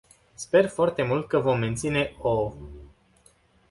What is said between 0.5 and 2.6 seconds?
foarte mult că vom menține o...